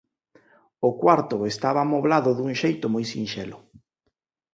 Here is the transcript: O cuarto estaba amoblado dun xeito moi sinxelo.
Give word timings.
O 0.87 0.89
cuarto 1.01 1.35
estaba 1.53 1.79
amoblado 1.83 2.29
dun 2.37 2.51
xeito 2.61 2.85
moi 2.93 3.05
sinxelo. 3.13 3.57